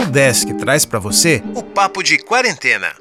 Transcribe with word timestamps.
a 0.00 0.02
UDESC 0.02 0.54
traz 0.54 0.86
para 0.86 0.98
você 0.98 1.42
o 1.54 1.62
Papo 1.62 2.02
de 2.02 2.16
Quarentena. 2.16 2.94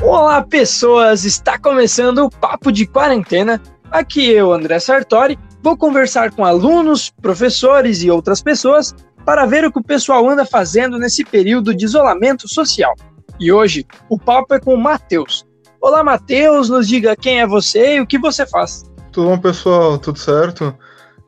Olá, 0.00 0.40
pessoas! 0.42 1.24
Está 1.24 1.58
começando 1.58 2.24
o 2.24 2.30
Papo 2.30 2.72
de 2.72 2.86
Quarentena. 2.86 3.60
Aqui 3.90 4.30
eu, 4.30 4.52
André 4.52 4.78
Sartori, 4.80 5.38
vou 5.62 5.76
conversar 5.76 6.30
com 6.32 6.42
alunos, 6.42 7.10
professores 7.20 8.02
e 8.02 8.10
outras 8.10 8.40
pessoas 8.40 8.94
para 9.26 9.44
ver 9.44 9.66
o 9.66 9.72
que 9.72 9.78
o 9.78 9.84
pessoal 9.84 10.28
anda 10.28 10.46
fazendo 10.46 10.98
nesse 10.98 11.22
período 11.22 11.74
de 11.74 11.84
isolamento 11.84 12.48
social. 12.48 12.94
E 13.38 13.52
hoje 13.52 13.86
o 14.08 14.18
papo 14.18 14.54
é 14.54 14.60
com 14.60 14.74
o 14.74 14.80
Matheus. 14.80 15.46
Olá, 15.82 16.02
Matheus, 16.02 16.70
nos 16.70 16.88
diga 16.88 17.14
quem 17.14 17.40
é 17.40 17.46
você 17.46 17.96
e 17.96 18.00
o 18.00 18.06
que 18.06 18.18
você 18.18 18.46
faz. 18.46 18.90
Tudo 19.12 19.28
bom, 19.28 19.38
pessoal? 19.38 19.98
Tudo 19.98 20.18
certo? 20.18 20.74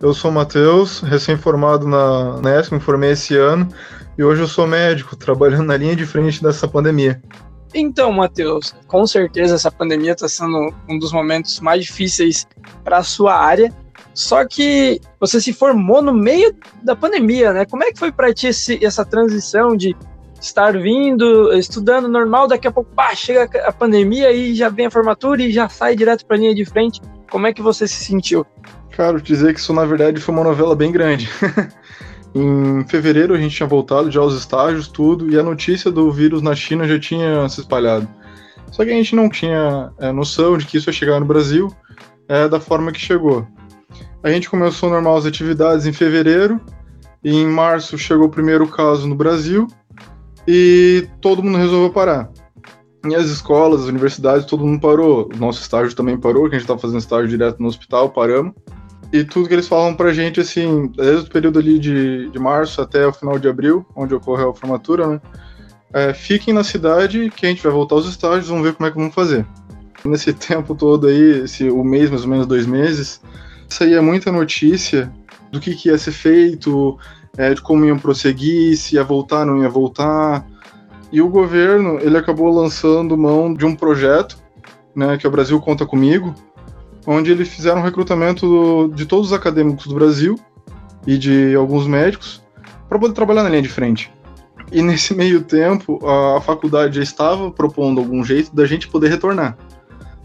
Eu 0.01 0.13
sou 0.13 0.31
Matheus, 0.31 1.01
recém-formado 1.01 1.89
na 1.89 2.39
NESP, 2.43 2.75
me 2.75 2.81
formei 2.81 3.13
esse 3.13 3.35
ano 3.35 3.67
e 4.19 4.23
hoje 4.23 4.43
eu 4.43 4.47
sou 4.47 4.67
médico, 4.67 5.17
trabalhando 5.17 5.65
na 5.65 5.77
linha 5.77 5.97
de 5.97 6.05
frente 6.05 6.43
dessa 6.43 6.69
pandemia. 6.69 7.23
Então, 7.75 8.13
Matheus, 8.13 8.75
com 8.87 9.07
certeza 9.07 9.55
essa 9.55 9.71
pandemia 9.71 10.13
está 10.13 10.29
sendo 10.29 10.73
um 10.89 10.99
dos 10.99 11.13
momentos 11.13 11.61
mais 11.61 11.85
difíceis 11.85 12.47
para 12.85 12.99
a 12.99 13.03
sua 13.03 13.35
área. 13.35 13.73
Só 14.15 14.47
que 14.47 15.01
você 15.21 15.41
se 15.41 15.53
formou 15.53 16.01
no 16.01 16.13
meio 16.13 16.55
da 16.83 16.97
pandemia, 16.97 17.53
né? 17.53 17.67
Como 17.67 17.85
é 17.85 17.93
que 17.93 17.99
foi 17.99 18.11
para 18.11 18.33
ti 18.33 18.47
esse, 18.49 18.83
essa 18.83 19.05
transição 19.05 19.77
de 19.77 19.95
estar 20.41 20.73
vindo, 20.73 21.53
estudando 21.55 22.09
normal, 22.09 22.47
daqui 22.47 22.67
a 22.67 22.73
pouco, 22.73 22.91
pá, 22.95 23.15
chega 23.15 23.45
a 23.67 23.73
pandemia 23.73 24.33
e 24.33 24.55
já 24.55 24.69
vem 24.69 24.87
a 24.87 24.91
formatura 24.91 25.43
e 25.43 25.53
já 25.53 25.69
sai 25.69 25.97
direto 25.97 26.25
para 26.25 26.37
a 26.37 26.39
linha 26.39 26.55
de 26.55 26.65
frente? 26.65 27.01
Como 27.31 27.47
é 27.47 27.53
que 27.53 27.63
você 27.63 27.87
se 27.87 28.05
sentiu? 28.05 28.47
Cara, 28.91 29.21
dizer 29.21 29.53
que 29.53 29.61
isso 29.61 29.73
na 29.73 29.85
verdade 29.85 30.21
foi 30.21 30.35
uma 30.35 30.45
novela 30.45 30.75
bem 30.75 30.91
grande. 30.91 31.29
em 32.35 32.87
fevereiro 32.87 33.35
a 33.35 33.39
gente 33.39 33.57
tinha 33.57 33.67
voltado 33.67 34.11
já 34.11 34.21
aos 34.21 34.35
estágios, 34.35 34.89
tudo, 34.89 35.31
e 35.31 35.39
a 35.39 35.43
notícia 35.43 35.91
do 35.91 36.11
vírus 36.11 36.43
na 36.43 36.55
China 36.55 36.87
já 36.87 36.99
tinha 36.99 37.49
se 37.49 37.61
espalhado. 37.61 38.09
Só 38.71 38.85
que 38.85 38.91
a 38.91 38.95
gente 38.95 39.15
não 39.15 39.29
tinha 39.29 39.91
é, 39.99 40.13
noção 40.13 40.59
de 40.59 40.67
que 40.67 40.77
isso 40.77 40.89
ia 40.89 40.93
chegar 40.93 41.21
no 41.21 41.27
Brasil 41.27 41.73
é, 42.29 42.49
da 42.49 42.61
forma 42.61 42.93
que 42.93 43.01
chegou. 43.01 43.47
A 44.23 44.31
gente 44.31 44.51
começou 44.51 44.91
normal 44.91 45.17
as 45.17 45.27
atividades 45.27 45.87
em 45.87 45.93
fevereiro, 45.93 46.61
e 47.23 47.35
em 47.35 47.47
março 47.47 47.97
chegou 47.97 48.27
o 48.27 48.31
primeiro 48.31 48.67
caso 48.69 49.07
no 49.07 49.15
Brasil, 49.15 49.67
e 50.47 51.09
todo 51.21 51.43
mundo 51.43 51.59
resolveu 51.59 51.91
parar. 51.91 52.31
E 53.11 53.15
as 53.15 53.27
escolas, 53.27 53.83
as 53.83 53.89
universidades, 53.89 54.47
todo 54.47 54.65
mundo 54.65 54.81
parou. 54.81 55.29
O 55.35 55.37
nosso 55.37 55.61
estágio 55.61 55.95
também 55.95 56.19
parou, 56.19 56.49
que 56.49 56.57
a 56.57 56.59
gente 56.59 56.63
estava 56.63 56.81
fazendo 56.81 56.99
estágio 56.99 57.29
direto 57.29 57.63
no 57.63 57.69
hospital, 57.69 58.11
paramos. 58.11 58.53
E 59.13 59.23
tudo 59.25 59.49
que 59.49 59.55
eles 59.55 59.69
falam 59.69 59.95
pra 59.95 60.13
gente, 60.13 60.41
assim, 60.41 60.91
desde 60.97 61.27
o 61.27 61.31
período 61.31 61.59
ali 61.59 61.79
de, 61.79 62.29
de 62.29 62.39
março 62.39 62.83
até 62.83 63.07
o 63.07 63.13
final 63.13 63.39
de 63.39 63.49
abril, 63.49 63.87
onde 63.95 64.15
ocorreu 64.15 64.51
a 64.51 64.55
formatura, 64.55 65.07
né? 65.07 65.21
É, 65.93 66.13
fiquem 66.13 66.53
na 66.53 66.65
cidade 66.65 67.31
que 67.35 67.47
a 67.47 67.49
gente 67.49 67.63
vai 67.63 67.73
voltar 67.73 67.95
aos 67.95 68.07
estágios, 68.07 68.49
vamos 68.49 68.65
ver 68.65 68.75
como 68.75 68.87
é 68.87 68.91
que 68.91 68.99
vamos 68.99 69.15
fazer. 69.15 69.47
Nesse 70.05 70.33
tempo 70.35 70.75
todo 70.75 71.07
aí, 71.07 71.45
esse, 71.45 71.71
o 71.71 71.85
mês, 71.85 72.11
mais 72.11 72.23
ou 72.23 72.29
menos 72.29 72.47
dois 72.47 72.67
meses, 72.67 73.21
saía 73.69 74.03
muita 74.03 74.33
notícia 74.33 75.13
do 75.53 75.61
que, 75.61 75.75
que 75.75 75.89
ia 75.89 75.97
ser 75.97 76.13
feito, 76.13 76.99
é, 77.37 77.55
de 77.55 77.63
como 77.63 77.85
iam 77.85 77.99
prosseguir, 77.99 78.77
se 78.77 78.97
ia 78.97 79.05
voltar, 79.05 79.47
não 79.47 79.63
ia 79.63 79.69
voltar. 79.69 80.45
E 81.17 81.23
o 81.23 81.31
governo, 81.31 81.99
ele 82.03 82.19
acabou 82.19 82.53
lançando 82.53 83.17
mão 83.17 83.55
de 83.55 83.65
um 83.65 83.75
projeto, 83.75 84.37
né, 84.95 85.17
que 85.17 85.25
é 85.25 85.29
o 85.31 85.33
Brasil 85.33 85.59
Conta 85.59 85.87
Comigo, 85.87 86.35
onde 87.07 87.33
eles 87.33 87.49
fizeram 87.49 87.81
um 87.81 87.83
recrutamento 87.83 88.47
do, 88.47 88.89
de 88.89 89.07
todos 89.07 89.29
os 89.29 89.33
acadêmicos 89.33 89.87
do 89.87 89.95
Brasil 89.95 90.39
e 91.07 91.17
de 91.17 91.55
alguns 91.55 91.87
médicos 91.87 92.45
para 92.87 92.99
poder 92.99 93.15
trabalhar 93.15 93.45
na 93.45 93.49
linha 93.49 93.63
de 93.63 93.69
frente. 93.71 94.13
E 94.71 94.83
nesse 94.83 95.15
meio 95.17 95.41
tempo, 95.41 95.99
a, 96.07 96.37
a 96.37 96.41
faculdade 96.43 96.97
já 96.97 97.03
estava 97.03 97.51
propondo 97.51 97.99
algum 97.99 98.23
jeito 98.23 98.55
da 98.55 98.67
gente 98.67 98.87
poder 98.87 99.09
retornar, 99.09 99.57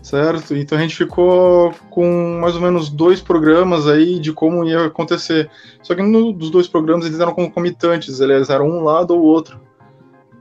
certo? 0.01 0.57
Então 0.57 0.77
a 0.77 0.81
gente 0.81 0.97
ficou 0.97 1.73
com 1.89 2.37
mais 2.41 2.55
ou 2.55 2.61
menos 2.61 2.89
dois 2.89 3.21
programas 3.21 3.87
aí 3.87 4.19
de 4.19 4.33
como 4.33 4.65
ia 4.65 4.87
acontecer. 4.87 5.49
Só 5.81 5.95
que 5.95 6.01
no, 6.01 6.33
dos 6.33 6.49
dois 6.49 6.67
programas 6.67 7.05
eles 7.05 7.21
eram 7.21 7.33
concomitantes, 7.33 8.19
eles 8.19 8.49
eram 8.49 8.67
um 8.67 8.83
lado 8.83 9.15
ou 9.15 9.21
outro. 9.21 9.70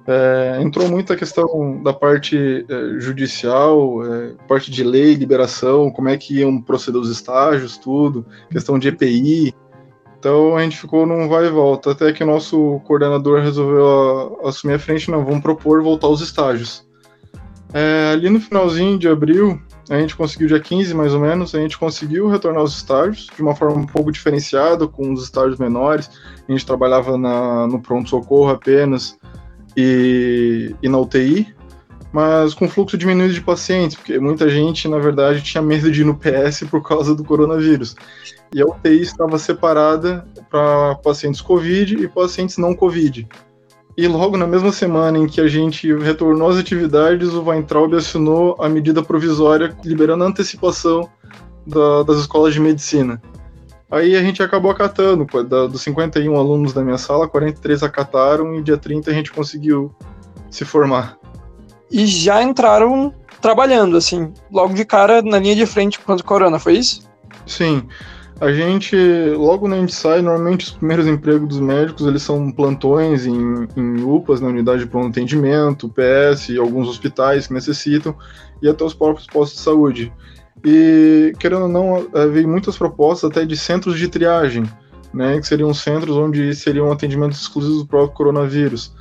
É, 0.06 0.58
entrou 0.62 0.88
muito 0.88 1.12
a 1.12 1.16
questão 1.16 1.82
da 1.82 1.92
parte 1.92 2.66
é, 2.68 3.00
judicial, 3.00 4.04
é, 4.04 4.32
parte 4.48 4.70
de 4.70 4.82
lei, 4.82 5.14
liberação, 5.14 5.90
como 5.90 6.08
é 6.08 6.16
que 6.16 6.38
iam 6.38 6.60
proceder 6.60 7.00
os 7.00 7.10
estágios, 7.10 7.76
tudo, 7.76 8.26
questão 8.50 8.78
de 8.78 8.88
EPI. 8.88 9.54
Então 10.18 10.56
a 10.56 10.62
gente 10.62 10.78
ficou 10.78 11.06
num 11.06 11.28
vai 11.28 11.46
e 11.46 11.50
volta, 11.50 11.92
até 11.92 12.12
que 12.12 12.22
o 12.22 12.26
nosso 12.26 12.80
coordenador 12.86 13.40
resolveu 13.40 14.38
a, 14.44 14.48
assumir 14.48 14.74
a 14.74 14.78
frente, 14.78 15.10
não, 15.10 15.24
vamos 15.24 15.42
propor 15.42 15.82
voltar 15.82 16.06
aos 16.06 16.20
estágios. 16.20 16.88
É, 17.72 18.10
ali 18.12 18.28
no 18.28 18.40
finalzinho 18.40 18.98
de 18.98 19.08
abril, 19.08 19.60
a 19.88 19.98
gente 19.98 20.16
conseguiu, 20.16 20.48
dia 20.48 20.60
15 20.60 20.94
mais 20.94 21.14
ou 21.14 21.20
menos, 21.20 21.54
a 21.54 21.58
gente 21.58 21.78
conseguiu 21.78 22.28
retornar 22.28 22.60
aos 22.60 22.76
estágios 22.76 23.28
de 23.34 23.42
uma 23.42 23.54
forma 23.54 23.76
um 23.76 23.86
pouco 23.86 24.10
diferenciada, 24.10 24.86
com 24.86 25.12
os 25.12 25.24
estágios 25.24 25.58
menores. 25.58 26.10
A 26.48 26.52
gente 26.52 26.66
trabalhava 26.66 27.16
na, 27.16 27.66
no 27.66 27.80
pronto-socorro 27.80 28.50
apenas, 28.50 29.18
e, 29.76 30.74
e 30.82 30.88
na 30.88 30.98
UTI, 30.98 31.54
mas 32.12 32.54
com 32.54 32.68
fluxo 32.68 32.98
diminuído 32.98 33.34
de 33.34 33.40
pacientes, 33.40 33.96
porque 33.96 34.18
muita 34.18 34.48
gente, 34.48 34.88
na 34.88 34.98
verdade, 34.98 35.42
tinha 35.42 35.62
medo 35.62 35.90
de 35.90 36.00
ir 36.00 36.04
no 36.04 36.16
PS 36.16 36.64
por 36.70 36.82
causa 36.82 37.14
do 37.14 37.24
coronavírus. 37.24 37.94
E 38.52 38.60
a 38.60 38.66
UTI 38.66 39.00
estava 39.00 39.38
separada 39.38 40.26
para 40.50 40.96
pacientes 40.96 41.40
COVID 41.40 42.02
e 42.02 42.08
pacientes 42.08 42.58
não 42.58 42.74
COVID. 42.74 43.28
E 43.96 44.08
logo 44.08 44.36
na 44.36 44.46
mesma 44.46 44.72
semana 44.72 45.18
em 45.18 45.26
que 45.26 45.40
a 45.40 45.46
gente 45.46 45.92
retornou 45.94 46.48
às 46.48 46.56
atividades, 46.56 47.28
o 47.28 47.42
Weintraub 47.42 47.94
assinou 47.94 48.56
a 48.58 48.68
medida 48.68 49.02
provisória 49.02 49.76
liberando 49.84 50.24
a 50.24 50.26
antecipação 50.28 51.08
da, 51.66 52.02
das 52.02 52.18
escolas 52.18 52.54
de 52.54 52.60
medicina. 52.60 53.20
Aí 53.90 54.16
a 54.16 54.22
gente 54.22 54.42
acabou 54.42 54.70
acatando, 54.70 55.26
pô, 55.26 55.42
da, 55.42 55.66
dos 55.66 55.82
51 55.82 56.36
alunos 56.36 56.72
da 56.72 56.82
minha 56.82 56.98
sala, 56.98 57.28
43 57.28 57.82
acataram 57.82 58.54
e 58.54 58.62
dia 58.62 58.76
30 58.76 59.10
a 59.10 59.14
gente 59.14 59.32
conseguiu 59.32 59.92
se 60.48 60.64
formar. 60.64 61.18
E 61.90 62.06
já 62.06 62.40
entraram 62.42 63.12
trabalhando, 63.40 63.96
assim, 63.96 64.32
logo 64.52 64.74
de 64.74 64.84
cara 64.84 65.22
na 65.22 65.38
linha 65.38 65.56
de 65.56 65.66
frente 65.66 65.98
quando 65.98 66.20
o 66.20 66.24
corona, 66.24 66.58
foi 66.58 66.74
isso? 66.74 67.08
Sim. 67.46 67.82
A 68.40 68.52
gente, 68.52 68.96
logo 69.36 69.68
na 69.68 69.76
gente 69.76 69.94
sai, 69.94 70.22
normalmente 70.22 70.66
os 70.66 70.72
primeiros 70.72 71.06
empregos 71.06 71.48
dos 71.48 71.60
médicos, 71.60 72.06
eles 72.06 72.22
são 72.22 72.50
plantões 72.50 73.26
em, 73.26 73.68
em 73.76 74.02
UPAs, 74.02 74.40
na 74.40 74.48
unidade 74.48 74.84
de 74.84 74.86
pronto 74.86 75.08
atendimento, 75.08 75.90
PS, 75.90 76.56
alguns 76.58 76.88
hospitais 76.88 77.48
que 77.48 77.52
necessitam, 77.52 78.14
e 78.62 78.68
até 78.68 78.82
os 78.82 78.94
próprios 78.94 79.26
postos 79.26 79.58
de 79.58 79.64
saúde. 79.64 80.12
E, 80.64 81.32
querendo 81.38 81.62
ou 81.62 81.68
não, 81.68 82.06
eh, 82.12 82.26
veio 82.26 82.48
muitas 82.48 82.76
propostas 82.76 83.30
até 83.30 83.44
de 83.44 83.56
centros 83.56 83.98
de 83.98 84.08
triagem, 84.08 84.64
né, 85.12 85.38
que 85.40 85.46
seriam 85.46 85.72
centros 85.72 86.16
onde 86.16 86.54
seriam 86.54 86.92
atendimentos 86.92 87.40
exclusivos 87.40 87.78
do 87.78 87.86
próprio 87.86 88.16
coronavírus. 88.16 88.92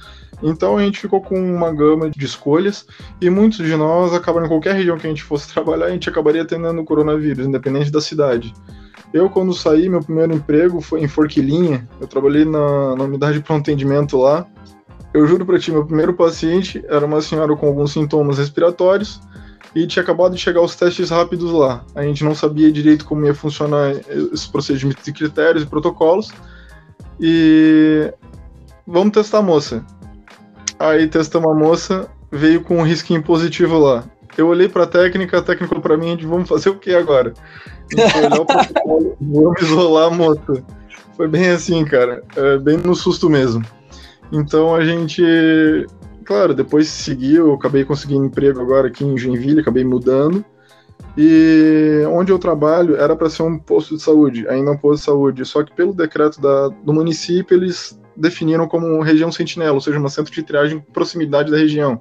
Então 0.42 0.78
a 0.78 0.82
gente 0.82 1.00
ficou 1.00 1.22
com 1.22 1.36
uma 1.38 1.72
gama 1.74 2.10
de 2.10 2.26
escolhas 2.26 2.86
e 3.20 3.30
muitos 3.30 3.58
de 3.58 3.76
nós 3.76 4.14
acabaram 4.14 4.46
em 4.46 4.50
qualquer 4.50 4.74
região 4.74 4.98
que 4.98 5.06
a 5.06 5.10
gente 5.10 5.24
fosse 5.24 5.52
trabalhar, 5.54 5.88
a 5.88 5.92
gente 5.92 6.10
acabaria 6.10 6.42
atendendo 6.42 6.82
o 6.82 6.86
coronavírus, 6.86 7.46
independente 7.46 7.92
da 7.92 8.02
cidade. 8.02 8.54
Eu, 9.12 9.30
quando 9.30 9.54
saí, 9.54 9.90
meu 9.90 10.02
primeiro 10.02 10.34
emprego 10.34 10.80
foi 10.82 11.02
em 11.02 11.08
Forquilinha, 11.08 11.88
eu 12.00 12.08
trabalhei 12.08 12.46
na, 12.46 12.96
na 12.96 13.04
unidade 13.04 13.40
de 13.40 13.44
pronto 13.44 13.62
atendimento 13.62 14.18
lá. 14.18 14.46
Eu 15.12 15.26
juro 15.26 15.46
para 15.46 15.58
ti, 15.58 15.72
meu 15.72 15.84
primeiro 15.84 16.14
paciente 16.14 16.84
era 16.88 17.04
uma 17.04 17.20
senhora 17.20 17.56
com 17.56 17.66
alguns 17.66 17.92
sintomas 17.92 18.38
respiratórios, 18.38 19.20
e 19.76 19.86
tinha 19.86 20.04
acabado 20.04 20.34
de 20.34 20.42
chegar 20.42 20.62
os 20.62 20.76
testes 20.76 21.10
rápidos 21.10 21.52
lá. 21.52 21.84
A 21.94 22.04
gente 22.04 22.24
não 22.24 22.34
sabia 22.34 22.72
direito 22.72 23.06
como 23.06 23.26
ia 23.26 23.36
funcionar 23.36 23.92
esses 24.10 24.48
procedimentos 24.48 25.04
de 25.04 25.14
critérios 25.14 25.64
e 25.64 25.68
protocolos. 25.68 26.32
E 27.20 28.12
vamos 28.86 29.14
testar 29.14 29.40
a 29.40 29.44
moça. 29.44 29.86
Aí 30.80 31.08
testamos 31.08 31.52
a 31.52 31.54
moça, 31.54 32.10
veio 32.32 32.62
com 32.62 32.78
um 32.78 32.84
risquinho 32.84 33.22
positivo 33.22 33.78
lá. 33.78 34.04
Eu 34.38 34.48
olhei 34.48 34.70
para 34.70 34.84
a 34.84 34.88
técnica, 34.88 35.40
a 35.40 35.42
técnica 35.42 35.80
para 35.82 35.98
mim, 35.98 36.18
vamos 36.26 36.48
fazer 36.48 36.70
o 36.70 36.80
que 36.80 36.96
agora? 36.96 37.34
olhar 37.94 38.40
o 38.40 38.46
protocolo, 38.46 39.18
vamos 39.22 39.62
isolar 39.62 40.08
a 40.08 40.16
moça. 40.16 40.64
Foi 41.18 41.28
bem 41.28 41.50
assim, 41.50 41.84
cara, 41.84 42.24
é, 42.38 42.58
bem 42.58 42.78
no 42.78 42.96
susto 42.96 43.30
mesmo. 43.30 43.64
Então 44.32 44.74
a 44.74 44.86
gente 44.86 45.22
claro, 46.30 46.54
depois 46.54 46.88
seguiu, 46.88 47.48
eu 47.48 47.54
acabei 47.56 47.84
conseguindo 47.84 48.24
emprego 48.24 48.62
agora 48.62 48.88
aqui 48.88 49.04
em 49.04 49.18
Joinville, 49.18 49.62
acabei 49.62 49.84
mudando. 49.84 50.46
E 51.18 52.04
onde 52.12 52.32
eu 52.32 52.38
trabalho 52.38 52.96
era 52.96 53.16
para 53.16 53.32
ser 53.32 53.42
um 53.42 53.58
posto 53.58 53.98
de 53.98 54.04
saúde, 54.04 54.48
ainda 54.48 54.70
um 54.70 54.78
posto 54.78 55.00
de 55.00 55.06
saúde, 55.06 55.44
só 55.44 55.64
que 55.64 55.74
pelo 55.74 55.92
decreto 55.92 56.40
da, 56.40 56.68
do 56.68 56.94
município 56.94 57.58
eles 57.58 58.00
definiram 58.16 58.68
como 58.68 59.02
região 59.02 59.32
sentinela, 59.32 59.74
ou 59.74 59.82
seja, 59.82 60.00
um 60.00 60.08
centro 60.08 60.32
de 60.32 60.44
triagem 60.44 60.78
em 60.78 60.94
proximidade 60.94 61.50
da 61.50 61.58
região. 61.58 62.00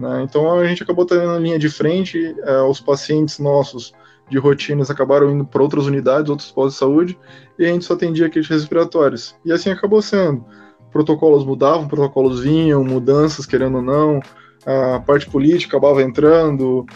Né? 0.00 0.22
Então 0.22 0.58
a 0.58 0.66
gente 0.66 0.82
acabou 0.82 1.04
tendo 1.04 1.38
linha 1.38 1.58
de 1.58 1.68
frente, 1.68 2.34
é, 2.44 2.62
os 2.62 2.80
pacientes 2.80 3.38
nossos 3.38 3.92
de 4.30 4.38
rotinas 4.38 4.90
acabaram 4.90 5.30
indo 5.30 5.44
para 5.44 5.62
outras 5.62 5.84
unidades, 5.84 6.30
outros 6.30 6.50
postos 6.50 6.72
de 6.72 6.78
saúde, 6.78 7.18
e 7.58 7.66
a 7.66 7.68
gente 7.68 7.84
só 7.84 7.92
atendia 7.92 8.28
aqueles 8.28 8.48
respiratórios. 8.48 9.36
E 9.44 9.52
assim 9.52 9.68
acabou 9.68 10.00
sendo. 10.00 10.42
Protocolos 10.92 11.44
mudavam, 11.44 11.88
protocolos 11.88 12.40
vinham, 12.40 12.84
mudanças, 12.84 13.46
querendo 13.46 13.76
ou 13.76 13.82
não, 13.82 14.20
a 14.66 15.00
parte 15.00 15.28
política 15.28 15.76
acabava 15.76 16.02
entrando. 16.02 16.86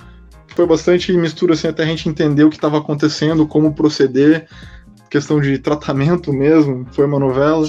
Foi 0.49 0.67
bastante 0.67 1.13
mistura 1.13 1.55
assim, 1.55 1.69
até 1.69 1.83
a 1.83 1.87
gente 1.87 2.09
entender 2.09 2.45
o 2.45 2.51
que 2.51 2.57
estava 2.57 2.79
acontecendo, 2.79 3.47
como 3.47 3.75
proceder, 3.75 4.47
questão 5.11 5.41
de 5.41 5.59
tratamento 5.59 6.33
mesmo, 6.33 6.87
foi 6.93 7.07
uma 7.07 7.19
novela 7.19 7.67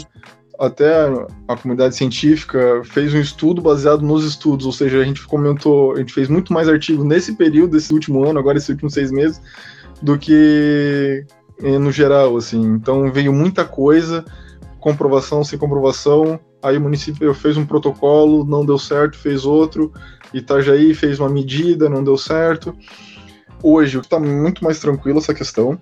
até 0.60 1.08
a 1.48 1.56
comunidade 1.56 1.96
científica 1.96 2.82
fez 2.84 3.14
um 3.14 3.20
estudo 3.20 3.62
baseado 3.62 4.02
nos 4.02 4.26
estudos, 4.26 4.66
ou 4.66 4.72
seja, 4.72 5.00
a 5.00 5.04
gente 5.04 5.26
comentou, 5.26 5.94
a 5.94 5.98
gente 5.98 6.14
fez 6.14 6.28
muito 6.28 6.52
mais 6.52 6.68
artigos 6.68 7.06
nesse 7.06 7.36
período, 7.36 7.72
desse 7.72 7.94
último 7.94 8.24
ano, 8.28 8.40
agora 8.40 8.58
esses 8.58 8.70
últimos 8.70 8.94
seis 8.94 9.12
meses, 9.12 9.40
do 10.02 10.18
que 10.18 11.26
eh, 11.62 11.78
no 11.78 11.92
geral, 11.92 12.36
assim. 12.38 12.60
Então 12.60 13.12
veio 13.12 13.32
muita 13.32 13.66
coisa, 13.66 14.26
comprovação 14.80 15.44
sem 15.44 15.58
comprovação. 15.58 16.40
Aí 16.64 16.78
o 16.78 16.82
município 16.82 17.34
fez 17.34 17.58
um 17.58 17.66
protocolo, 17.66 18.44
não 18.44 18.66
deu 18.66 18.78
certo, 18.78 19.18
fez 19.18 19.46
outro. 19.46 19.92
Itajaí 20.34 20.94
fez 20.94 21.20
uma 21.20 21.30
medida, 21.30 21.90
não 21.90 22.04
deu 22.04 22.18
certo. 22.18 22.76
Hoje 23.62 24.00
está 24.00 24.20
muito 24.20 24.64
mais 24.64 24.80
tranquilo 24.80 25.20
essa 25.20 25.34
questão 25.34 25.80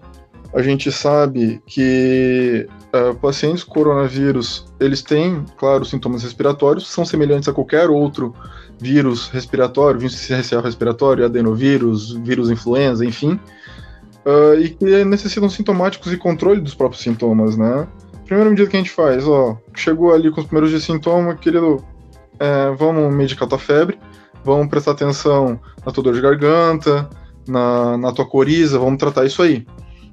a 0.55 0.61
gente 0.61 0.89
sabe 0.89 1.61
que 1.65 2.65
uh, 2.93 3.13
pacientes 3.15 3.61
com 3.61 3.73
coronavírus, 3.73 4.65
eles 4.79 5.01
têm, 5.01 5.43
claro, 5.57 5.83
sintomas 5.83 6.23
respiratórios, 6.23 6.87
são 6.87 7.03
semelhantes 7.03 7.49
a 7.49 7.53
qualquer 7.53 7.89
outro 7.89 8.33
vírus 8.79 9.27
respiratório, 9.27 9.99
vírus 9.99 10.25
respiratório, 10.63 11.25
adenovírus, 11.25 12.13
vírus 12.13 12.49
influenza, 12.49 13.05
enfim, 13.05 13.37
uh, 14.25 14.57
e 14.57 14.69
que 14.69 15.03
necessitam 15.03 15.49
sintomáticos 15.49 16.13
e 16.13 16.17
controle 16.17 16.61
dos 16.61 16.73
próprios 16.73 17.03
sintomas, 17.03 17.57
né? 17.57 17.85
Primeira 18.25 18.49
medida 18.49 18.69
que 18.69 18.75
a 18.75 18.79
gente 18.79 18.91
faz, 18.91 19.27
ó, 19.27 19.57
chegou 19.75 20.13
ali 20.13 20.31
com 20.31 20.41
os 20.41 20.47
primeiros 20.47 20.71
de 20.71 20.81
sintoma, 20.81 21.35
querido, 21.35 21.83
é, 22.39 22.71
vamos 22.71 23.13
medicar 23.13 23.47
tua 23.47 23.59
febre, 23.59 23.99
vamos 24.43 24.67
prestar 24.67 24.91
atenção 24.91 25.59
na 25.85 25.91
tua 25.91 26.03
dor 26.03 26.13
de 26.13 26.21
garganta, 26.21 27.09
na, 27.47 27.97
na 27.97 28.11
tua 28.11 28.25
coriza, 28.25 28.79
vamos 28.79 28.97
tratar 28.97 29.25
isso 29.25 29.41
aí 29.41 29.65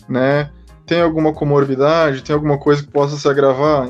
né? 0.09 0.51
Tem 0.87 1.01
alguma 1.01 1.33
comorbidade, 1.33 2.23
tem 2.23 2.35
alguma 2.35 2.59
coisa 2.59 2.83
que 2.83 2.91
possa 2.91 3.17
se 3.17 3.29
agravar, 3.29 3.89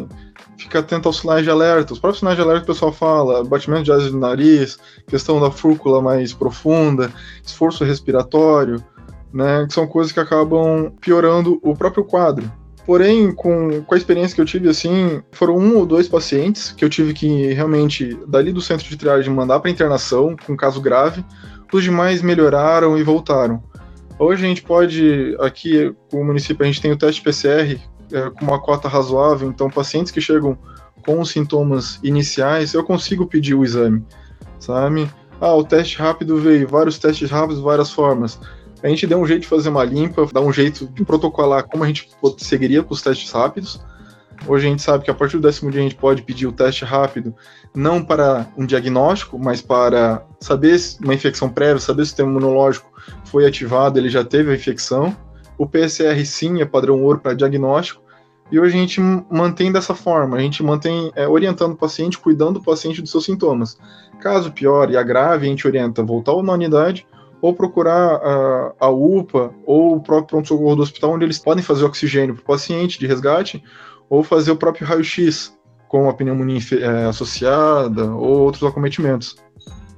fica 0.56 0.78
atento 0.78 1.08
aos 1.08 1.18
sinais 1.20 1.42
de 1.42 1.50
alerta. 1.50 1.92
Os 1.92 1.98
próprios 1.98 2.20
sinais 2.20 2.36
de 2.36 2.42
alerta 2.42 2.64
que 2.64 2.70
o 2.70 2.74
pessoal 2.74 2.92
fala, 2.92 3.44
batimento 3.44 3.84
de 3.84 3.92
asas 3.92 4.10
de 4.10 4.16
nariz, 4.16 4.78
questão 5.06 5.40
da 5.40 5.50
fúrcula 5.50 6.00
mais 6.00 6.32
profunda, 6.32 7.10
esforço 7.44 7.84
respiratório, 7.84 8.82
né? 9.32 9.66
Que 9.66 9.74
são 9.74 9.86
coisas 9.86 10.12
que 10.12 10.20
acabam 10.20 10.92
piorando 11.00 11.58
o 11.62 11.74
próprio 11.74 12.04
quadro. 12.04 12.50
Porém, 12.84 13.32
com, 13.32 13.82
com 13.82 13.94
a 13.94 13.98
experiência 13.98 14.34
que 14.34 14.40
eu 14.40 14.44
tive, 14.44 14.68
assim, 14.68 15.22
foram 15.30 15.56
um 15.56 15.76
ou 15.76 15.86
dois 15.86 16.08
pacientes 16.08 16.72
que 16.72 16.84
eu 16.84 16.90
tive 16.90 17.14
que 17.14 17.52
realmente, 17.52 18.18
dali 18.26 18.52
do 18.52 18.60
centro 18.60 18.88
de 18.88 18.96
triagem, 18.96 19.32
mandar 19.32 19.60
para 19.60 19.70
internação, 19.70 20.36
com 20.46 20.56
caso 20.56 20.80
grave. 20.80 21.24
Os 21.72 21.84
demais 21.84 22.20
melhoraram 22.20 22.98
e 22.98 23.02
voltaram. 23.02 23.62
Hoje 24.18 24.44
a 24.44 24.48
gente 24.48 24.62
pode, 24.62 25.34
aqui 25.40 25.94
com 26.10 26.20
o 26.20 26.24
município, 26.24 26.62
a 26.62 26.66
gente 26.66 26.82
tem 26.82 26.92
o 26.92 26.96
teste 26.96 27.22
PCR 27.22 27.80
é, 28.12 28.30
com 28.30 28.44
uma 28.44 28.60
cota 28.60 28.88
razoável, 28.88 29.48
então 29.48 29.70
pacientes 29.70 30.12
que 30.12 30.20
chegam 30.20 30.58
com 31.04 31.20
os 31.20 31.30
sintomas 31.30 31.98
iniciais, 32.02 32.74
eu 32.74 32.84
consigo 32.84 33.26
pedir 33.26 33.54
o 33.54 33.64
exame, 33.64 34.04
sabe? 34.58 35.10
Ah, 35.40 35.54
o 35.54 35.64
teste 35.64 35.98
rápido 35.98 36.36
veio, 36.36 36.68
vários 36.68 36.98
testes 36.98 37.30
rápidos, 37.30 37.60
várias 37.60 37.90
formas. 37.90 38.38
A 38.82 38.88
gente 38.88 39.06
deu 39.06 39.18
um 39.18 39.26
jeito 39.26 39.42
de 39.42 39.48
fazer 39.48 39.68
uma 39.68 39.84
limpa, 39.84 40.26
dá 40.32 40.40
um 40.40 40.52
jeito 40.52 40.86
de 40.88 41.04
protocolar 41.04 41.64
como 41.68 41.84
a 41.84 41.86
gente 41.86 42.08
seguiria 42.38 42.82
com 42.82 42.92
os 42.92 43.00
testes 43.00 43.30
rápidos. 43.30 43.80
Hoje 44.46 44.66
a 44.66 44.70
gente 44.70 44.82
sabe 44.82 45.04
que 45.04 45.10
a 45.10 45.14
partir 45.14 45.36
do 45.36 45.42
décimo 45.42 45.70
dia 45.70 45.80
a 45.80 45.84
gente 45.84 45.94
pode 45.94 46.22
pedir 46.22 46.48
o 46.48 46.52
teste 46.52 46.84
rápido, 46.84 47.32
não 47.72 48.04
para 48.04 48.46
um 48.56 48.66
diagnóstico, 48.66 49.38
mas 49.38 49.62
para 49.62 50.26
saber 50.40 50.80
uma 51.00 51.14
infecção 51.14 51.48
prévia, 51.48 51.78
saber 51.78 52.02
se 52.02 52.06
o 52.06 52.06
sistema 52.06 52.30
imunológico 52.30 52.90
foi 53.24 53.46
ativado, 53.46 54.00
ele 54.00 54.08
já 54.08 54.24
teve 54.24 54.50
a 54.50 54.54
infecção. 54.54 55.16
O 55.56 55.64
PCR 55.64 56.24
sim 56.26 56.60
é 56.60 56.64
padrão 56.64 57.04
ouro 57.04 57.20
para 57.20 57.34
diagnóstico. 57.34 58.02
E 58.50 58.58
hoje 58.58 58.76
a 58.76 58.80
gente 58.80 59.00
mantém 59.00 59.70
dessa 59.70 59.94
forma, 59.94 60.36
a 60.36 60.40
gente 60.40 60.62
mantém 60.62 61.12
é, 61.14 61.26
orientando 61.26 61.72
o 61.72 61.76
paciente, 61.76 62.18
cuidando 62.18 62.54
do 62.54 62.62
paciente 62.62 63.00
dos 63.00 63.10
seus 63.10 63.24
sintomas. 63.24 63.78
Caso 64.20 64.52
piore 64.52 64.94
e 64.94 64.96
agrave, 64.96 65.46
a 65.46 65.48
gente 65.48 65.66
orienta 65.66 66.02
voltar 66.02 66.42
na 66.42 66.52
unidade 66.52 67.06
ou 67.42 67.52
procurar 67.52 68.14
a, 68.14 68.72
a 68.78 68.88
UPA 68.88 69.52
ou 69.66 69.96
o 69.96 70.00
próprio 70.00 70.28
pronto-socorro 70.28 70.76
do 70.76 70.82
hospital, 70.82 71.12
onde 71.12 71.24
eles 71.24 71.40
podem 71.40 71.62
fazer 71.62 71.84
oxigênio 71.84 72.36
para 72.36 72.42
o 72.42 72.46
paciente 72.46 73.00
de 73.00 73.06
resgate, 73.06 73.62
ou 74.08 74.22
fazer 74.22 74.52
o 74.52 74.56
próprio 74.56 74.86
raio-x 74.86 75.52
com 75.88 76.08
a 76.08 76.14
pneumonia 76.14 76.60
é, 76.80 77.06
associada 77.06 78.14
ou 78.14 78.40
outros 78.42 78.62
acometimentos. 78.62 79.36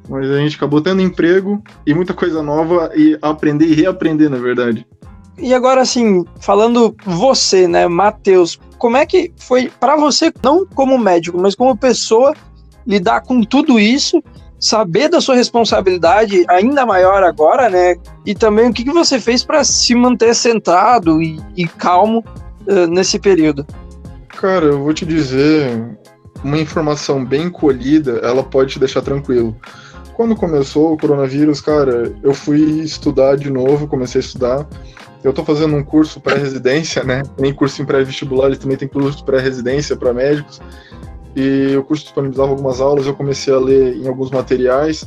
Mas 0.09 0.31
a 0.31 0.39
gente 0.39 0.57
acabou 0.57 0.81
tendo 0.81 1.03
emprego 1.03 1.63
e 1.87 1.95
muita 1.95 2.15
coisa 2.15 2.43
nova 2.43 2.91
e 2.97 3.19
aprender 3.21 3.67
e 3.67 3.75
reaprender, 3.75 4.31
na 4.31 4.39
verdade. 4.39 4.87
E 5.37 5.53
agora, 5.53 5.83
assim, 5.83 6.25
falando 6.41 6.95
você, 7.05 7.69
né, 7.69 7.87
Matheus, 7.89 8.59
como 8.79 8.97
é 8.97 9.05
que 9.05 9.33
foi 9.37 9.71
para 9.81 9.97
você, 9.97 10.33
não 10.43 10.67
como 10.67 10.99
médico, 10.99 11.39
mas 11.39 11.55
como 11.55 11.77
pessoa, 11.77 12.35
lidar 12.87 13.23
com 13.23 13.43
tudo 13.43 13.81
isso, 13.81 14.23
saber 14.65 15.09
da 15.09 15.21
sua 15.21 15.35
responsabilidade 15.35 16.45
ainda 16.49 16.87
maior 16.87 17.23
agora, 17.23 17.69
né? 17.69 17.97
E 18.25 18.35
também 18.35 18.71
o 18.71 18.73
que, 18.73 18.85
que 18.85 18.93
você 18.93 19.21
fez 19.21 19.45
para 19.45 19.63
se 19.63 19.95
manter 19.95 20.35
centrado 20.35 21.23
e, 21.23 21.39
e 21.57 21.67
calmo 21.67 22.25
uh, 22.67 22.87
nesse 22.87 23.19
período? 23.19 23.67
Cara, 24.29 24.67
eu 24.67 24.83
vou 24.83 24.95
te 24.95 25.05
dizer, 25.05 25.99
uma 26.43 26.59
informação 26.59 27.25
bem 27.25 27.51
colhida, 27.51 28.21
ela 28.23 28.43
pode 28.43 28.73
te 28.73 28.79
deixar 28.79 29.03
tranquilo 29.03 29.55
quando 30.15 30.37
começou 30.37 30.93
o 30.93 30.97
coronavírus, 30.97 31.61
cara, 31.61 32.13
eu 32.23 32.33
fui 32.33 32.61
estudar 32.81 33.37
de 33.37 33.51
novo, 33.51 33.89
comecei 33.89 34.21
a 34.21 34.25
estudar. 34.25 34.67
Eu 35.23 35.33
tô 35.33 35.45
fazendo 35.45 35.75
um 35.75 35.83
curso 35.83 36.21
pré-residência, 36.21 37.03
né? 37.03 37.23
Tem 37.37 37.53
curso 37.53 37.83
em 37.83 37.85
pré-vestibular, 37.85 38.47
ele 38.47 38.57
também 38.57 38.77
tem 38.77 38.87
curso 38.87 39.25
pré-residência 39.25 39.97
para 39.97 40.13
médicos. 40.13 40.61
E 41.37 41.77
o 41.77 41.83
curso 41.83 42.05
disponibilizava 42.05 42.51
algumas 42.51 42.81
aulas, 42.81 43.07
eu 43.07 43.15
comecei 43.15 43.53
a 43.53 43.59
ler 43.59 43.97
em 43.97 44.07
alguns 44.07 44.31
materiais. 44.31 45.05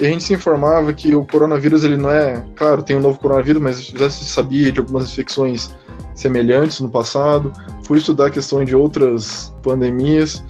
E 0.00 0.06
a 0.06 0.08
gente 0.08 0.24
se 0.24 0.34
informava 0.34 0.92
que 0.92 1.14
o 1.14 1.24
coronavírus, 1.24 1.84
ele 1.84 1.96
não 1.96 2.10
é. 2.10 2.44
Claro, 2.56 2.82
tem 2.82 2.96
um 2.96 3.00
novo 3.00 3.18
coronavírus, 3.18 3.62
mas 3.62 3.86
já 3.86 4.10
se 4.10 4.24
sabia 4.24 4.72
de 4.72 4.80
algumas 4.80 5.10
infecções 5.10 5.70
semelhantes 6.14 6.80
no 6.80 6.90
passado. 6.90 7.52
Fui 7.84 7.98
estudar 7.98 8.26
a 8.26 8.30
questão 8.30 8.64
de 8.64 8.74
outras 8.74 9.54
pandemias. 9.62 10.44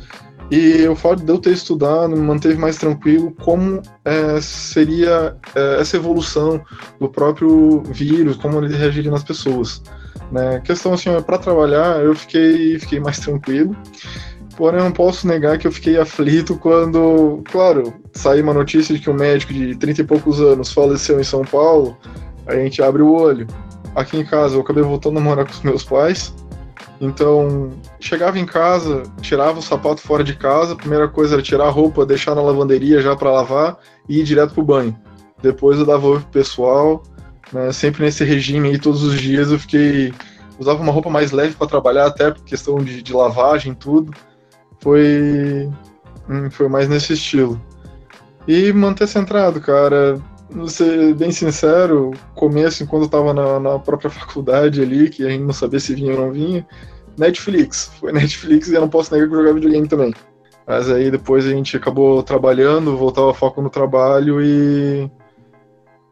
E 0.50 0.86
o 0.86 0.94
fato 0.94 1.24
de 1.24 1.30
eu 1.30 1.38
ter 1.38 1.52
estudado 1.52 2.10
me 2.10 2.20
manteve 2.20 2.56
mais 2.56 2.76
tranquilo 2.76 3.34
como 3.42 3.80
é, 4.04 4.40
seria 4.40 5.36
é, 5.54 5.80
essa 5.80 5.96
evolução 5.96 6.62
do 7.00 7.08
próprio 7.08 7.82
vírus, 7.84 8.36
como 8.36 8.62
ele 8.62 8.76
reagiria 8.76 9.10
nas 9.10 9.24
pessoas. 9.24 9.82
Né? 10.30 10.60
Questão 10.60 10.92
assim, 10.92 11.10
para 11.22 11.38
trabalhar, 11.38 12.02
eu 12.04 12.14
fiquei, 12.14 12.78
fiquei 12.78 13.00
mais 13.00 13.18
tranquilo. 13.18 13.74
Porém, 14.56 14.80
não 14.80 14.92
posso 14.92 15.26
negar 15.26 15.58
que 15.58 15.66
eu 15.66 15.72
fiquei 15.72 15.98
aflito 15.98 16.56
quando, 16.56 17.42
claro, 17.50 17.92
saiu 18.12 18.44
uma 18.44 18.54
notícia 18.54 18.94
de 18.94 19.00
que 19.00 19.10
um 19.10 19.14
médico 19.14 19.52
de 19.52 19.74
30 19.76 20.02
e 20.02 20.04
poucos 20.04 20.40
anos 20.40 20.72
faleceu 20.72 21.20
em 21.20 21.24
São 21.24 21.42
Paulo, 21.42 21.96
a 22.46 22.54
gente 22.54 22.82
abre 22.82 23.02
o 23.02 23.12
olho. 23.12 23.46
Aqui 23.94 24.16
em 24.16 24.24
casa, 24.24 24.56
eu 24.56 24.60
acabei 24.60 24.82
voltando 24.82 25.18
a 25.18 25.20
morar 25.20 25.44
com 25.44 25.52
os 25.52 25.62
meus 25.62 25.82
pais, 25.82 26.32
então, 27.00 27.70
chegava 28.00 28.38
em 28.38 28.46
casa, 28.46 29.02
tirava 29.20 29.58
o 29.58 29.62
sapato 29.62 30.00
fora 30.00 30.22
de 30.22 30.34
casa, 30.34 30.72
a 30.72 30.76
primeira 30.76 31.08
coisa 31.08 31.34
era 31.34 31.42
tirar 31.42 31.66
a 31.66 31.70
roupa, 31.70 32.06
deixar 32.06 32.34
na 32.34 32.42
lavanderia 32.42 33.00
já 33.00 33.16
para 33.16 33.30
lavar 33.30 33.78
e 34.08 34.20
ir 34.20 34.24
direto 34.24 34.54
pro 34.54 34.62
banho. 34.62 34.96
Depois 35.42 35.78
eu 35.78 35.84
dava 35.84 36.06
oi 36.06 36.20
pro 36.20 36.28
pessoal, 36.28 37.02
né, 37.52 37.72
sempre 37.72 38.04
nesse 38.04 38.24
regime 38.24 38.68
aí, 38.68 38.78
todos 38.78 39.02
os 39.02 39.20
dias 39.20 39.50
eu 39.50 39.58
fiquei. 39.58 40.14
Usava 40.58 40.80
uma 40.82 40.92
roupa 40.92 41.10
mais 41.10 41.32
leve 41.32 41.54
para 41.54 41.66
trabalhar, 41.66 42.06
até 42.06 42.30
por 42.30 42.44
questão 42.44 42.76
de, 42.76 43.02
de 43.02 43.12
lavagem 43.12 43.72
e 43.72 43.76
tudo. 43.76 44.12
Foi. 44.84 45.70
Hum, 46.28 46.50
foi 46.50 46.68
mais 46.68 46.90
nesse 46.90 47.14
estilo. 47.14 47.58
E 48.46 48.70
manter 48.70 49.08
centrado, 49.08 49.58
cara. 49.58 50.20
Vou 50.50 50.68
ser 50.68 51.14
bem 51.14 51.32
sincero, 51.32 52.12
começo, 52.34 52.86
quando 52.86 53.04
eu 53.04 53.08
tava 53.08 53.32
na, 53.32 53.58
na, 53.58 53.78
própria 53.78 54.10
faculdade 54.10 54.82
ali, 54.82 55.08
que 55.08 55.24
a 55.26 55.30
gente 55.30 55.42
não 55.42 55.54
sabia 55.54 55.80
se 55.80 55.94
vinha 55.94 56.12
ou 56.12 56.26
não 56.26 56.32
vinha, 56.32 56.64
Netflix. 57.18 57.90
Foi 57.98 58.12
Netflix 58.12 58.68
e 58.68 58.74
eu 58.74 58.82
não 58.82 58.88
posso 58.90 59.12
negar 59.12 59.26
que 59.26 59.32
eu 59.32 59.38
jogava 59.38 59.54
videogame 59.54 59.88
também. 59.88 60.14
Mas 60.66 60.90
aí 60.90 61.10
depois 61.10 61.46
a 61.46 61.50
gente 61.50 61.76
acabou 61.76 62.22
trabalhando, 62.22 62.96
voltava 62.96 63.32
foco 63.32 63.62
no 63.62 63.70
trabalho 63.70 64.42
e. 64.42 65.10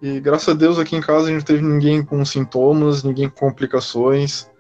E 0.01 0.19
graças 0.19 0.49
a 0.49 0.55
Deus 0.55 0.79
aqui 0.79 0.97
em 0.97 1.01
casa 1.01 1.27
a 1.27 1.31
gente 1.31 1.41
não 1.41 1.45
teve 1.45 1.63
ninguém 1.63 2.05
com 2.05 2.25
sintomas, 2.25 3.05
ninguém 3.05 3.29
com 3.29 3.49
complicações. 3.49 4.51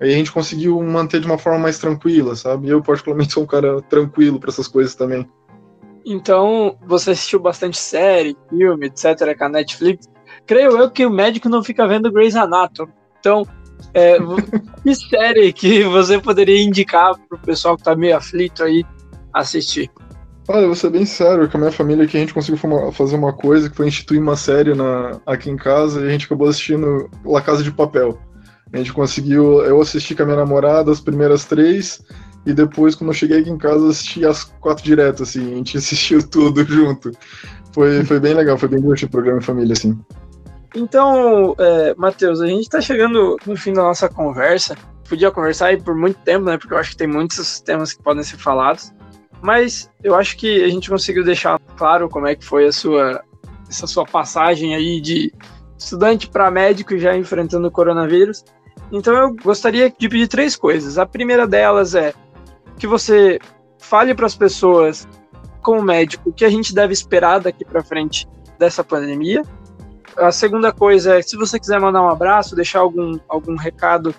Aí 0.00 0.12
a 0.12 0.16
gente 0.16 0.32
conseguiu 0.32 0.80
manter 0.82 1.20
de 1.20 1.26
uma 1.26 1.38
forma 1.38 1.58
mais 1.58 1.78
tranquila, 1.78 2.36
sabe? 2.36 2.68
Eu, 2.68 2.82
particularmente, 2.82 3.32
sou 3.32 3.44
um 3.44 3.46
cara 3.46 3.80
tranquilo 3.82 4.38
para 4.38 4.50
essas 4.50 4.68
coisas 4.68 4.94
também. 4.94 5.26
Então, 6.04 6.76
você 6.86 7.12
assistiu 7.12 7.40
bastante 7.40 7.78
série, 7.78 8.36
filme, 8.48 8.86
etc., 8.86 9.36
com 9.36 9.44
a 9.44 9.48
Netflix. 9.48 10.08
creio 10.46 10.78
eu 10.78 10.90
que 10.90 11.04
o 11.04 11.10
médico 11.10 11.48
não 11.48 11.64
fica 11.64 11.86
vendo 11.88 12.12
Grey's 12.12 12.36
Anatomy. 12.36 12.92
Então, 13.18 13.44
é, 13.92 14.18
que 14.84 14.94
série 14.94 15.52
que 15.52 15.82
você 15.84 16.20
poderia 16.20 16.62
indicar 16.62 17.14
pro 17.28 17.38
pessoal 17.38 17.76
que 17.76 17.82
tá 17.82 17.96
meio 17.96 18.16
aflito 18.16 18.62
aí 18.62 18.84
assistir? 19.32 19.90
Olha, 20.48 20.66
vou 20.66 20.76
ser 20.76 20.90
bem 20.90 21.04
sério, 21.04 21.50
com 21.50 21.56
a 21.56 21.60
minha 21.60 21.72
família 21.72 22.04
aqui 22.04 22.16
a 22.16 22.20
gente 22.20 22.32
conseguiu 22.32 22.60
fazer 22.92 23.16
uma 23.16 23.32
coisa 23.32 23.68
que 23.68 23.76
foi 23.76 23.88
instituir 23.88 24.22
uma 24.22 24.36
série 24.36 24.74
na, 24.74 25.20
aqui 25.26 25.50
em 25.50 25.56
casa 25.56 26.00
e 26.00 26.06
a 26.06 26.10
gente 26.10 26.26
acabou 26.26 26.48
assistindo 26.48 27.10
La 27.24 27.40
Casa 27.40 27.64
de 27.64 27.72
Papel. 27.72 28.16
A 28.72 28.78
gente 28.78 28.92
conseguiu, 28.92 29.64
eu 29.64 29.80
assisti 29.80 30.14
com 30.14 30.22
a 30.22 30.26
minha 30.26 30.38
namorada 30.38 30.90
as 30.90 31.00
primeiras 31.00 31.44
três 31.44 32.02
e 32.44 32.52
depois 32.52 32.94
quando 32.94 33.10
eu 33.10 33.14
cheguei 33.14 33.40
aqui 33.40 33.50
em 33.50 33.58
casa 33.58 33.88
assisti 33.88 34.24
as 34.24 34.44
quatro 34.44 34.84
direto, 34.84 35.22
assim, 35.22 35.52
a 35.52 35.56
gente 35.56 35.76
assistiu 35.78 36.26
tudo 36.26 36.64
junto. 36.64 37.12
Foi, 37.72 38.04
foi 38.04 38.18
bem 38.18 38.34
legal, 38.34 38.56
foi 38.56 38.68
bem 38.68 38.80
divertido 38.80 39.08
o 39.08 39.12
programa 39.12 39.38
em 39.38 39.42
família, 39.42 39.72
assim. 39.72 39.98
Então, 40.74 41.54
é, 41.58 41.94
Matheus, 41.94 42.40
a 42.40 42.46
gente 42.46 42.62
está 42.62 42.80
chegando 42.80 43.36
no 43.46 43.56
fim 43.56 43.72
da 43.72 43.82
nossa 43.82 44.08
conversa. 44.08 44.76
Podia 45.08 45.30
conversar 45.30 45.66
aí 45.66 45.80
por 45.80 45.94
muito 45.94 46.18
tempo, 46.20 46.44
né? 46.44 46.58
Porque 46.58 46.74
eu 46.74 46.78
acho 46.78 46.90
que 46.90 46.96
tem 46.96 47.06
muitos 47.06 47.60
temas 47.60 47.92
que 47.92 48.02
podem 48.02 48.22
ser 48.22 48.36
falados. 48.36 48.92
Mas 49.42 49.90
eu 50.02 50.14
acho 50.14 50.36
que 50.36 50.64
a 50.64 50.68
gente 50.68 50.90
conseguiu 50.90 51.24
deixar 51.24 51.58
claro 51.76 52.08
como 52.08 52.26
é 52.26 52.34
que 52.34 52.44
foi 52.44 52.66
a 52.66 52.72
sua, 52.72 53.22
essa 53.68 53.86
sua 53.86 54.04
passagem 54.04 54.74
aí 54.74 55.00
de 55.00 55.32
estudante 55.78 56.28
para 56.28 56.50
médico 56.50 56.98
já 56.98 57.16
enfrentando 57.16 57.68
o 57.68 57.70
coronavírus. 57.70 58.44
Então 58.92 59.14
eu 59.14 59.34
gostaria 59.34 59.90
de 59.90 60.08
pedir 60.08 60.28
três 60.28 60.56
coisas. 60.56 60.98
A 60.98 61.06
primeira 61.06 61.46
delas 61.46 61.94
é 61.94 62.14
que 62.78 62.86
você 62.86 63.38
fale 63.78 64.14
para 64.14 64.26
as 64.26 64.34
pessoas, 64.34 65.08
como 65.62 65.82
médico, 65.82 66.30
o 66.30 66.32
que 66.32 66.44
a 66.44 66.50
gente 66.50 66.74
deve 66.74 66.92
esperar 66.92 67.40
daqui 67.40 67.64
para 67.64 67.82
frente 67.82 68.28
dessa 68.58 68.84
pandemia. 68.84 69.42
A 70.16 70.32
segunda 70.32 70.72
coisa 70.72 71.18
é, 71.18 71.22
se 71.22 71.36
você 71.36 71.58
quiser 71.58 71.80
mandar 71.80 72.02
um 72.02 72.08
abraço, 72.08 72.56
deixar 72.56 72.80
algum, 72.80 73.18
algum 73.28 73.56
recado 73.56 74.14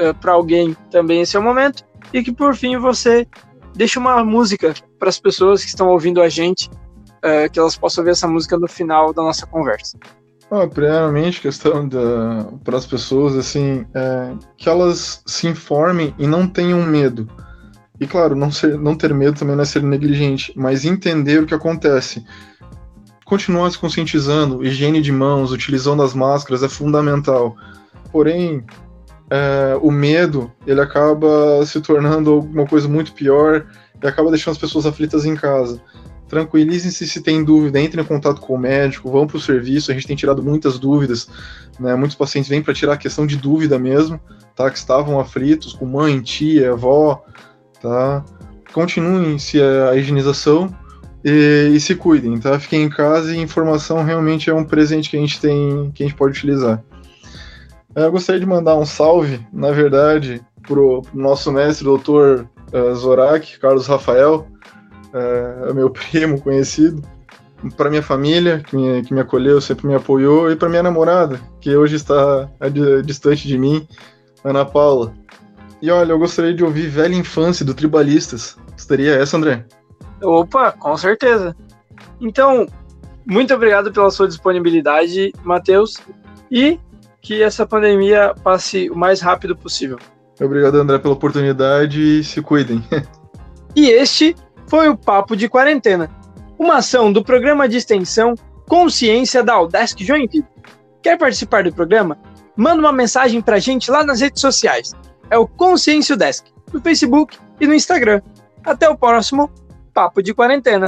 uh, 0.00 0.14
para 0.20 0.32
alguém, 0.32 0.76
também 0.90 1.20
esse 1.20 1.36
é 1.36 1.40
o 1.40 1.42
momento. 1.42 1.84
E 2.12 2.22
que 2.22 2.32
por 2.32 2.54
fim 2.54 2.78
você 2.78 3.26
deixe 3.74 3.98
uma 3.98 4.24
música 4.24 4.72
para 4.98 5.08
as 5.08 5.18
pessoas 5.18 5.62
que 5.62 5.68
estão 5.68 5.88
ouvindo 5.88 6.22
a 6.22 6.28
gente, 6.28 6.70
uh, 6.70 7.50
que 7.52 7.58
elas 7.58 7.76
possam 7.76 8.04
ver 8.04 8.12
essa 8.12 8.28
música 8.28 8.56
no 8.56 8.68
final 8.68 9.12
da 9.12 9.22
nossa 9.22 9.46
conversa. 9.46 9.98
Ah, 10.50 10.66
primeiramente, 10.66 11.40
questão 11.40 11.88
para 12.62 12.76
as 12.76 12.86
pessoas, 12.86 13.36
assim, 13.36 13.86
é, 13.94 14.34
que 14.56 14.68
elas 14.68 15.22
se 15.26 15.48
informem 15.48 16.14
e 16.18 16.26
não 16.26 16.46
tenham 16.46 16.82
medo. 16.82 17.28
E 17.98 18.06
claro, 18.06 18.34
não, 18.36 18.50
ser, 18.50 18.78
não 18.78 18.94
ter 18.94 19.14
medo 19.14 19.38
também 19.38 19.56
não 19.56 19.62
é 19.62 19.66
ser 19.66 19.82
negligente, 19.82 20.52
mas 20.56 20.84
entender 20.84 21.42
o 21.42 21.46
que 21.46 21.54
acontece 21.54 22.24
continuar 23.24 23.70
se 23.70 23.78
conscientizando, 23.78 24.64
higiene 24.64 25.00
de 25.00 25.10
mãos, 25.10 25.50
utilizando 25.50 26.02
as 26.02 26.14
máscaras 26.14 26.62
é 26.62 26.68
fundamental. 26.68 27.56
Porém, 28.12 28.64
é, 29.30 29.76
o 29.80 29.90
medo 29.90 30.52
ele 30.66 30.80
acaba 30.80 31.64
se 31.64 31.80
tornando 31.80 32.30
alguma 32.30 32.66
coisa 32.66 32.86
muito 32.86 33.12
pior 33.12 33.66
e 34.02 34.06
acaba 34.06 34.30
deixando 34.30 34.52
as 34.52 34.58
pessoas 34.58 34.86
aflitas 34.86 35.24
em 35.24 35.34
casa. 35.34 35.80
Tranquilizem-se 36.28 37.06
se 37.06 37.20
tem 37.20 37.44
dúvida, 37.44 37.80
entrem 37.80 38.02
em 38.02 38.06
contato 38.06 38.40
com 38.40 38.54
o 38.54 38.58
médico, 38.58 39.10
vão 39.10 39.26
para 39.26 39.36
o 39.36 39.40
serviço. 39.40 39.90
A 39.90 39.94
gente 39.94 40.06
tem 40.06 40.16
tirado 40.16 40.42
muitas 40.42 40.78
dúvidas, 40.78 41.28
né? 41.78 41.94
Muitos 41.94 42.16
pacientes 42.16 42.48
vêm 42.48 42.62
para 42.62 42.74
tirar 42.74 42.94
a 42.94 42.98
questão 42.98 43.26
de 43.26 43.36
dúvida 43.36 43.78
mesmo, 43.78 44.18
tá? 44.56 44.70
Que 44.70 44.78
estavam 44.78 45.20
aflitos 45.20 45.74
com 45.74 45.84
mãe, 45.84 46.20
tia, 46.20 46.72
avó, 46.72 47.22
tá? 47.80 48.24
Continuem-se 48.72 49.60
a 49.62 49.94
higienização 49.94 50.74
e, 51.24 51.72
e, 51.74 51.80
se 51.80 51.94
cuidem, 51.94 52.38
tá? 52.38 52.58
Fiquem 52.58 52.82
em 52.82 52.88
casa 52.88 53.34
e 53.34 53.38
informação 53.38 54.02
realmente 54.02 54.50
é 54.50 54.54
um 54.54 54.64
presente 54.64 55.08
que 55.08 55.16
a 55.16 55.20
gente 55.20 55.40
tem, 55.40 55.90
que 55.94 56.02
a 56.02 56.06
gente 56.06 56.16
pode 56.16 56.36
utilizar. 56.36 56.82
Eu 57.94 58.10
gostaria 58.10 58.40
de 58.40 58.46
mandar 58.46 58.76
um 58.76 58.84
salve, 58.84 59.40
na 59.52 59.70
verdade, 59.70 60.42
pro, 60.66 61.02
nosso 61.14 61.52
mestre, 61.52 61.84
doutor 61.84 62.48
uh, 62.72 62.94
Zorak, 62.94 63.58
Carlos 63.60 63.86
Rafael, 63.86 64.46
uh, 65.14 65.74
meu 65.74 65.88
primo 65.90 66.40
conhecido, 66.40 67.02
para 67.76 67.88
minha 67.88 68.02
família, 68.02 68.60
que 68.60 68.76
me, 68.76 69.02
que 69.02 69.14
me 69.14 69.20
acolheu, 69.20 69.60
sempre 69.60 69.86
me 69.86 69.94
apoiou, 69.94 70.50
e 70.50 70.56
para 70.56 70.68
minha 70.68 70.82
namorada, 70.82 71.40
que 71.60 71.74
hoje 71.74 71.96
está 71.96 72.50
distante 73.04 73.48
de 73.48 73.56
mim, 73.56 73.86
Ana 74.44 74.64
Paula. 74.64 75.14
E 75.80 75.90
olha, 75.90 76.12
eu 76.12 76.18
gostaria 76.18 76.54
de 76.54 76.64
ouvir 76.64 76.88
Velha 76.88 77.14
Infância 77.14 77.64
do 77.64 77.74
Tribalistas. 77.74 78.56
Gostaria 78.72 79.14
essa, 79.14 79.36
André? 79.36 79.64
Opa, 80.22 80.72
com 80.72 80.96
certeza. 80.96 81.56
Então, 82.20 82.66
muito 83.26 83.54
obrigado 83.54 83.92
pela 83.92 84.10
sua 84.10 84.28
disponibilidade, 84.28 85.32
Matheus, 85.42 85.98
e 86.50 86.78
que 87.20 87.42
essa 87.42 87.66
pandemia 87.66 88.34
passe 88.42 88.90
o 88.90 88.96
mais 88.96 89.20
rápido 89.20 89.56
possível. 89.56 89.98
Obrigado, 90.40 90.76
André, 90.76 90.98
pela 90.98 91.14
oportunidade 91.14 92.20
e 92.20 92.24
se 92.24 92.42
cuidem. 92.42 92.82
e 93.74 93.88
este 93.88 94.34
foi 94.66 94.88
o 94.88 94.96
Papo 94.96 95.36
de 95.36 95.48
Quarentena, 95.48 96.10
uma 96.58 96.76
ação 96.76 97.12
do 97.12 97.24
programa 97.24 97.68
de 97.68 97.76
extensão 97.76 98.34
Consciência 98.68 99.42
da 99.42 99.60
Udesc 99.60 100.02
Joinville. 100.02 100.46
Quer 101.02 101.18
participar 101.18 101.64
do 101.64 101.72
programa? 101.72 102.18
Manda 102.56 102.80
uma 102.80 102.92
mensagem 102.92 103.40
pra 103.40 103.58
gente 103.58 103.90
lá 103.90 104.04
nas 104.04 104.20
redes 104.20 104.40
sociais. 104.40 104.92
É 105.30 105.36
o 105.36 105.46
Consciência 105.46 106.16
Desk, 106.16 106.46
no 106.72 106.80
Facebook 106.80 107.36
e 107.60 107.66
no 107.66 107.74
Instagram. 107.74 108.22
Até 108.64 108.88
o 108.88 108.96
próximo 108.96 109.50
Papo 109.92 110.22
de 110.22 110.32
Quarentena. 110.32 110.86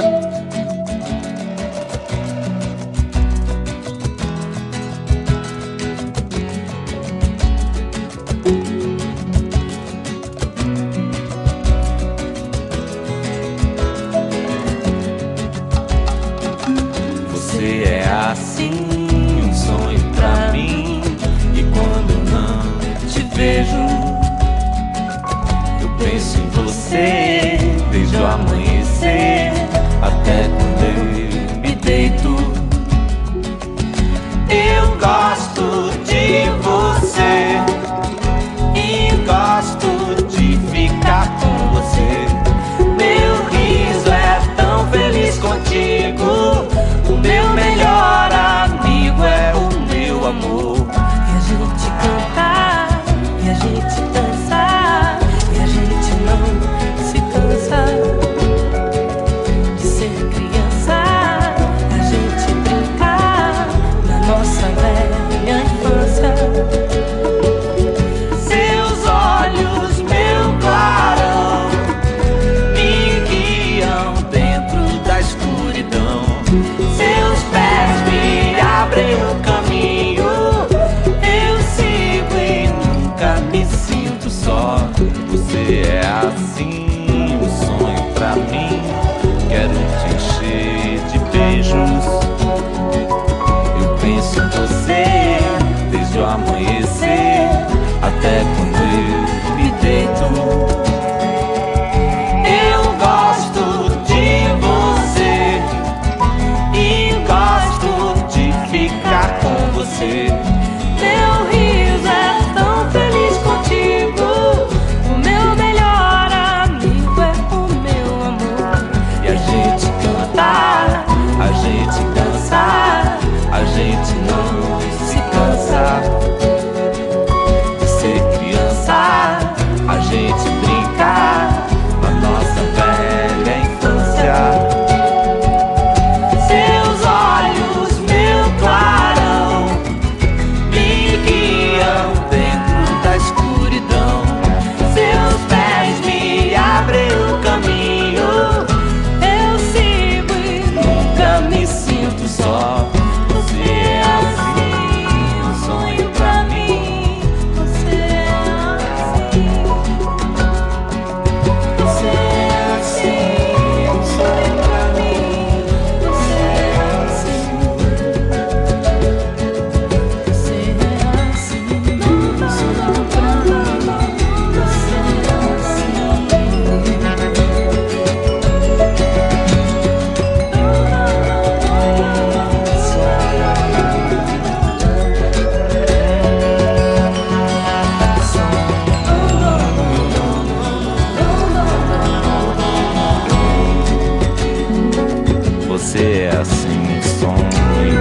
você 195.97 196.29
é 196.31 196.37
assim 196.37 196.77
um 196.79 197.01
sonho 197.01 197.49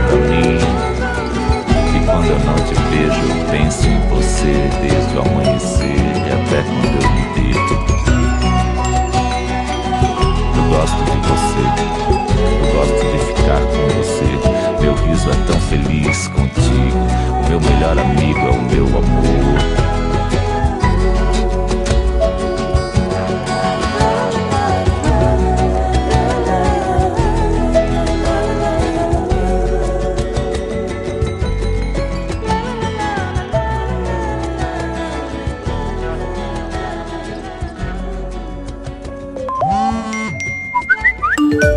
pra 0.06 0.16
mim. 0.28 0.58
E 1.94 2.04
quando 2.04 2.26
eu 2.26 2.38
não 2.40 2.54
te 2.56 2.74
vejo, 2.90 3.26
penso 3.50 3.88
em 3.88 3.98
você 4.08 4.52
desde 4.82 5.16
o 5.16 5.20
amanhecer 5.22 5.96
e 5.96 6.30
até 6.30 6.62
quando 6.62 6.94
eu 7.02 7.08
me 7.12 7.24
deito. 7.34 7.74
Eu 10.56 10.64
gosto 10.68 11.00
de 11.04 11.16
você, 11.26 11.64
eu 12.60 12.66
gosto 12.74 13.00
de 13.12 13.18
ficar 13.34 13.62
com 13.62 13.84
você. 13.96 14.30
Meu 14.82 14.94
riso 14.94 15.30
é 15.30 15.36
tão 15.46 15.60
feliz 15.62 16.28
contigo. 16.28 17.00
O 17.30 17.48
meu 17.48 17.60
melhor 17.60 17.98
amigo 17.98 18.40
é 18.40 18.50
o 18.50 18.62
meu 18.62 18.86
amor. 18.86 19.45